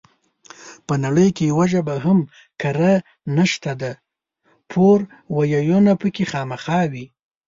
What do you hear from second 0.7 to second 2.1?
په نړۍ کې يوه ژبه